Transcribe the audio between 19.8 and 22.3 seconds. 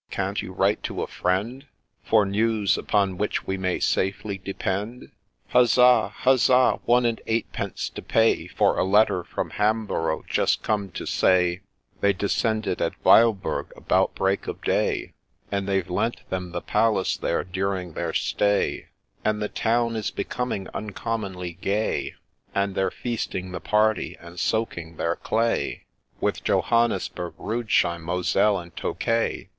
is becoming uncommonly gay,